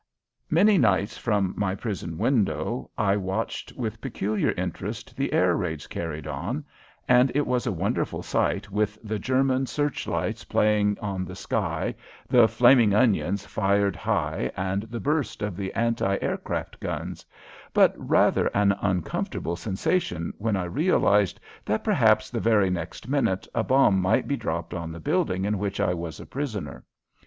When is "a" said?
7.67-7.71, 23.53-23.63, 26.19-26.25